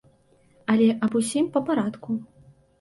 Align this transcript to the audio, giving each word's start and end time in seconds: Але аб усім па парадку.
Але 0.75 0.87
аб 1.09 1.19
усім 1.21 1.53
па 1.53 1.65
парадку. 1.71 2.21